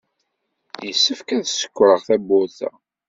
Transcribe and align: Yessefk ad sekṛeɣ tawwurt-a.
Yessefk 0.85 1.29
ad 1.37 1.45
sekṛeɣ 1.47 2.01
tawwurt-a. 2.07 2.69